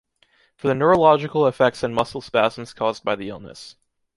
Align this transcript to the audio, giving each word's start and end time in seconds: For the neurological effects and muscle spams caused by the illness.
For 0.55 0.67
the 0.67 0.73
neurological 0.73 1.45
effects 1.45 1.83
and 1.83 1.93
muscle 1.93 2.23
spams 2.23 2.75
caused 2.75 3.03
by 3.03 3.13
the 3.15 3.29
illness. 3.29 3.75